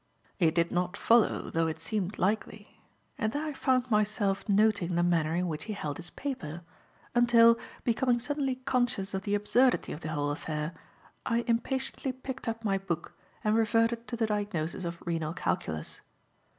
It 0.39 0.55
did 0.55 0.71
not 0.71 0.97
follow, 0.97 1.51
though 1.51 1.67
it 1.67 1.79
seemed 1.79 2.17
likely; 2.17 2.81
and 3.19 3.31
then 3.31 3.45
I 3.45 3.53
found 3.53 3.91
myself 3.91 4.43
noting 4.49 4.95
the 4.95 5.03
manner 5.03 5.35
in 5.35 5.47
which 5.47 5.65
he 5.65 5.73
hold 5.73 5.97
his 5.97 6.09
paper, 6.09 6.61
until, 7.13 7.59
becoming 7.83 8.19
suddenly 8.19 8.55
conscious 8.55 9.13
of 9.13 9.21
the 9.21 9.35
absurdity 9.35 9.91
of 9.91 9.99
the 9.99 10.09
whole 10.09 10.31
affair, 10.31 10.73
I 11.23 11.43
impatiently 11.47 12.13
picked 12.13 12.47
up 12.47 12.65
my 12.65 12.79
book 12.79 13.13
and 13.43 13.53
reverted 13.55 14.07
to 14.07 14.17
the 14.17 14.25
diagnosis 14.25 14.85
of 14.85 14.99
renal 15.05 15.35
calculus. 15.35 16.01